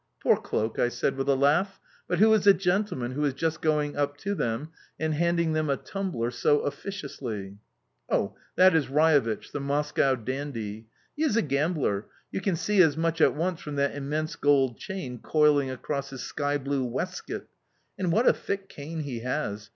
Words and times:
"Poor 0.23 0.35
cloak!" 0.35 0.79
I 0.79 0.89
said, 0.89 1.15
with 1.15 1.29
a 1.29 1.35
laugh. 1.35 1.79
"But 2.07 2.17
who 2.17 2.33
is 2.33 2.45
the 2.45 2.55
gentleman 2.55 3.11
who 3.11 3.23
is 3.23 3.35
just 3.35 3.61
going 3.61 3.95
up 3.95 4.17
to 4.21 4.33
them 4.33 4.69
and 4.99 5.13
handing 5.13 5.53
them 5.53 5.69
a 5.69 5.77
tumbler 5.77 6.31
so 6.31 6.61
officiously?" 6.61 7.59
"Oh, 8.09 8.35
that 8.55 8.73
is 8.75 8.87
Raevich, 8.87 9.51
the 9.51 9.59
Moscow 9.59 10.15
dandy. 10.15 10.87
He 11.15 11.21
is 11.23 11.37
a 11.37 11.43
gambler; 11.43 12.07
you 12.31 12.41
can 12.41 12.55
see 12.55 12.81
as 12.81 12.97
much 12.97 13.21
at 13.21 13.35
once 13.35 13.61
from 13.61 13.75
that 13.75 13.93
immense 13.93 14.35
gold 14.35 14.79
chain 14.79 15.19
coiling 15.19 15.69
across 15.69 16.09
his 16.09 16.21
skyblue 16.23 16.83
waistcoat. 16.89 17.47
And 17.95 18.11
what 18.11 18.27
a 18.27 18.33
thick 18.33 18.69
cane 18.69 19.01
he 19.01 19.19
has! 19.19 19.69